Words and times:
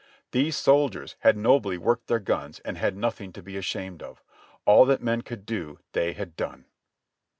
These 0.31 0.55
soldiers 0.57 1.15
had 1.19 1.37
nobly 1.37 1.77
worked 1.77 2.07
their 2.07 2.17
guns 2.17 2.57
and 2.65 2.75
had 2.75 2.97
nothing 2.97 3.31
to 3.33 3.43
be 3.43 3.55
ashamed 3.55 4.01
of. 4.01 4.23
All 4.65 4.83
that 4.85 5.03
men 5.03 5.21
could 5.21 5.45
do 5.45 5.77
they 5.91 6.13
had 6.13 6.35
done. 6.35 6.65